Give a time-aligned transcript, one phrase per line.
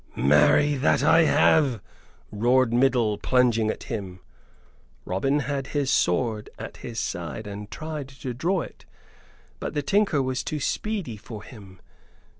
[0.15, 1.79] "Marry, that have I!"
[2.31, 4.19] roared Middle, plunging at him.
[5.05, 8.85] Robin had his sword at his side and tried to draw it;
[9.59, 11.81] but the tinker was too speedy for him.